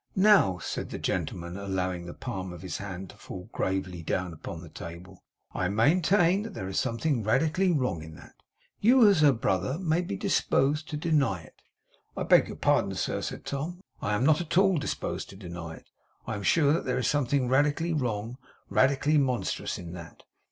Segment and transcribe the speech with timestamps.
[0.15, 4.61] Now,' said the gentleman, allowing the palm of his hand to fall gravely down upon
[4.63, 5.21] the table:
[5.53, 8.33] 'I maintain that there is something radically wrong in that!
[8.79, 11.61] You, as her brother, may be disposed to deny it'
[12.17, 13.81] 'I beg your pardon, sir,' said Tom.
[14.01, 15.91] 'I am not at all disposed to deny it.
[16.25, 18.39] I am sure that there is something radically wrong;
[18.71, 20.23] radically monstrous, in that.